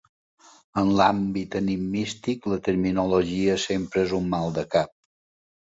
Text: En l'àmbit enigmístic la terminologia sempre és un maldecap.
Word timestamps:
En 0.81 0.87
l'àmbit 1.01 1.57
enigmístic 1.59 2.49
la 2.53 2.59
terminologia 2.71 3.61
sempre 3.67 4.07
és 4.07 4.19
un 4.23 4.29
maldecap. 4.37 4.99